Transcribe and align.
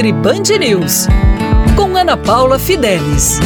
Nutri 0.00 0.12
Band 0.14 0.58
News, 0.58 1.06
com 1.76 1.94
Ana 1.94 2.16
Paula 2.16 2.58
Fidelis. 2.58 3.38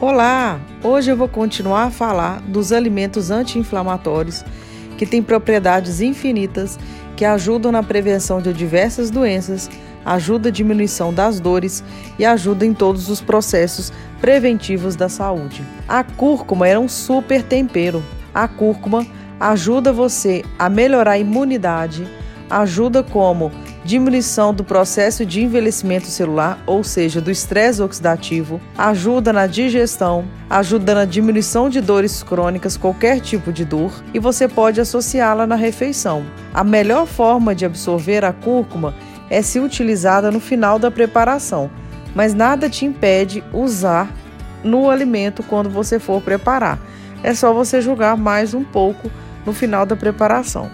Olá! 0.00 0.58
Hoje 0.82 1.10
eu 1.10 1.16
vou 1.16 1.28
continuar 1.28 1.82
a 1.82 1.90
falar 1.90 2.40
dos 2.40 2.72
alimentos 2.72 3.30
anti-inflamatórios 3.30 4.42
que 4.96 5.04
têm 5.04 5.22
propriedades 5.22 6.00
infinitas 6.00 6.78
que 7.18 7.24
ajudam 7.26 7.70
na 7.70 7.82
prevenção 7.82 8.40
de 8.40 8.50
diversas 8.50 9.10
doenças, 9.10 9.70
ajudam 10.06 10.48
a 10.48 10.52
diminuição 10.52 11.12
das 11.12 11.38
dores 11.38 11.84
e 12.18 12.24
ajudam 12.24 12.68
em 12.68 12.72
todos 12.72 13.10
os 13.10 13.20
processos 13.20 13.92
preventivos 14.22 14.96
da 14.96 15.10
saúde. 15.10 15.62
A 15.86 16.02
cúrcuma 16.02 16.66
é 16.66 16.78
um 16.78 16.88
super 16.88 17.42
tempero. 17.42 18.02
A 18.34 18.48
cúrcuma 18.48 19.06
ajuda 19.38 19.92
você 19.92 20.42
a 20.58 20.70
melhorar 20.70 21.10
a 21.10 21.18
imunidade, 21.18 22.08
ajuda 22.54 23.02
como 23.02 23.50
diminuição 23.84 24.54
do 24.54 24.62
processo 24.62 25.26
de 25.26 25.42
envelhecimento 25.42 26.06
celular, 26.06 26.62
ou 26.66 26.84
seja, 26.84 27.20
do 27.20 27.28
estresse 27.28 27.82
oxidativo, 27.82 28.60
ajuda 28.78 29.32
na 29.32 29.48
digestão, 29.48 30.24
ajuda 30.48 30.94
na 30.94 31.04
diminuição 31.04 31.68
de 31.68 31.80
dores 31.80 32.22
crônicas, 32.22 32.76
qualquer 32.76 33.20
tipo 33.20 33.52
de 33.52 33.64
dor, 33.64 33.92
e 34.14 34.20
você 34.20 34.46
pode 34.46 34.80
associá-la 34.80 35.48
na 35.48 35.56
refeição. 35.56 36.24
A 36.54 36.62
melhor 36.62 37.06
forma 37.06 37.56
de 37.56 37.66
absorver 37.66 38.24
a 38.24 38.32
cúrcuma 38.32 38.94
é 39.28 39.42
se 39.42 39.58
utilizada 39.58 40.30
no 40.30 40.38
final 40.38 40.78
da 40.78 40.92
preparação, 40.92 41.68
mas 42.14 42.34
nada 42.34 42.70
te 42.70 42.84
impede 42.84 43.42
usar 43.52 44.08
no 44.62 44.88
alimento 44.88 45.42
quando 45.42 45.68
você 45.68 45.98
for 45.98 46.22
preparar. 46.22 46.78
É 47.20 47.34
só 47.34 47.52
você 47.52 47.80
jogar 47.80 48.16
mais 48.16 48.54
um 48.54 48.62
pouco 48.62 49.10
no 49.44 49.52
final 49.52 49.84
da 49.84 49.96
preparação. 49.96 50.70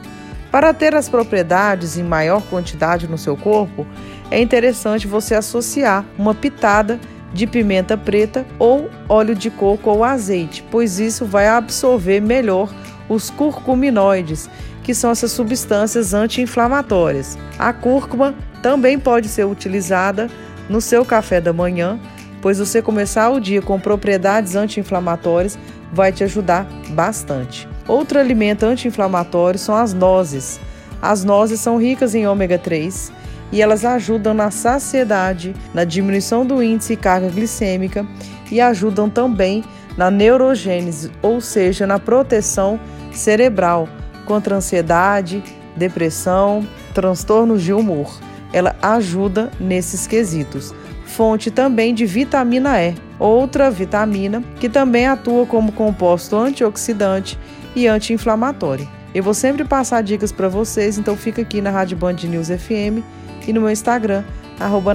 Para 0.51 0.75
ter 0.75 0.95
as 0.97 1.09
propriedades 1.09 1.97
em 1.97 2.03
maior 2.03 2.43
quantidade 2.43 3.07
no 3.07 3.17
seu 3.17 3.37
corpo, 3.37 3.87
é 4.31 4.41
interessante 4.41 5.07
você 5.07 5.35
associar 5.35 6.05
uma 6.19 6.35
pitada 6.35 6.99
de 7.33 7.47
pimenta 7.47 7.97
preta 7.97 8.45
ou 8.59 8.91
óleo 9.09 9.35
de 9.35 9.51
coco 9.51 9.91
ou 9.91 10.03
azeite, 10.03 10.65
pois 10.69 10.99
isso 10.99 11.25
vai 11.25 11.47
absorver 11.47 12.21
melhor 12.21 12.69
os 13.09 13.31
curcuminoides, 13.31 14.51
que 14.83 14.93
são 14.95 15.11
essas 15.11 15.31
substâncias 15.31 16.13
anti-inflamatórias. 16.13 17.39
A 17.57 17.73
cúrcuma 17.73 18.35
também 18.61 18.99
pode 18.99 19.29
ser 19.29 19.47
utilizada 19.47 20.29
no 20.69 20.81
seu 20.81 21.05
café 21.05 21.41
da 21.41 21.53
manhã, 21.53 21.99
pois 22.43 22.59
você 22.59 22.83
começar 22.83 23.31
o 23.31 23.41
dia 23.41 23.63
com 23.63 23.79
propriedades 23.79 24.57
anti-inflamatórias 24.57 25.57
vai 25.93 26.11
te 26.13 26.25
ajudar 26.25 26.67
bastante. 26.91 27.70
Outro 27.87 28.19
alimento 28.19 28.65
anti-inflamatório 28.65 29.59
são 29.59 29.75
as 29.75 29.93
nozes. 29.93 30.61
As 31.01 31.25
nozes 31.25 31.61
são 31.61 31.77
ricas 31.77 32.15
em 32.15 32.27
ômega 32.27 32.59
3 32.59 33.13
e 33.53 33.61
elas 33.61 33.85
ajudam 33.85 34.33
na 34.33 34.51
saciedade, 34.51 35.55
na 35.75 35.85
diminuição 35.85 36.47
do 36.47 36.63
índice 36.63 36.95
de 36.95 37.03
carga 37.03 37.29
glicêmica 37.29 38.07
e 38.51 38.61
ajudam 38.61 39.09
também 39.09 39.65
na 39.97 40.11
neurogênese, 40.11 41.11
ou 41.21 41.41
seja, 41.41 41.87
na 41.87 41.99
proteção 41.99 42.79
cerebral 43.13 43.89
contra 44.25 44.57
ansiedade, 44.57 45.43
depressão, 45.77 46.67
transtornos 46.95 47.63
de 47.63 47.73
humor. 47.73 48.21
Ela 48.53 48.77
ajuda 48.83 49.51
nesses 49.59 50.07
quesitos 50.07 50.73
fonte 51.11 51.51
também 51.51 51.93
de 51.93 52.07
vitamina 52.07 52.81
E, 52.81 52.95
outra 53.19 53.71
vitamina 53.71 54.43
que 54.59 54.69
também 54.69 55.07
atua 55.07 55.45
como 55.45 55.73
composto 55.73 56.37
antioxidante 56.37 57.39
e 57.75 57.87
anti-inflamatório. 57.87 58.89
Eu 59.15 59.23
vou 59.23 59.35
sempre 59.35 59.65
passar 59.65 60.03
dicas 60.03 60.31
para 60.31 60.49
vocês, 60.49 60.99
então 60.99 61.17
fica 61.17 61.43
aqui 61.43 61.61
na 61.61 61.71
Rádio 61.71 61.97
Band 61.97 62.15
News 62.25 62.49
FM 62.49 63.03
e 63.47 63.53
no 63.53 63.61
meu 63.61 63.71
Instagram, 63.71 64.25
arroba 64.59 64.95